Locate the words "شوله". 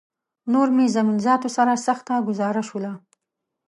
2.69-2.91